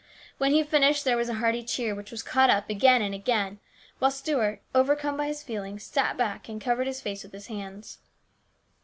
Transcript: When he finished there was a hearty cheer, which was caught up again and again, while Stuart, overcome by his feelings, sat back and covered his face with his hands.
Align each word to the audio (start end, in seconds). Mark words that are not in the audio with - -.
When 0.39 0.49
he 0.49 0.63
finished 0.63 1.05
there 1.05 1.15
was 1.15 1.29
a 1.29 1.35
hearty 1.35 1.61
cheer, 1.63 1.93
which 1.93 2.09
was 2.09 2.23
caught 2.23 2.49
up 2.49 2.71
again 2.71 3.03
and 3.03 3.13
again, 3.13 3.59
while 3.99 4.09
Stuart, 4.09 4.63
overcome 4.73 5.15
by 5.15 5.27
his 5.27 5.43
feelings, 5.43 5.83
sat 5.83 6.17
back 6.17 6.49
and 6.49 6.59
covered 6.59 6.87
his 6.87 7.01
face 7.01 7.21
with 7.21 7.33
his 7.33 7.45
hands. 7.45 7.99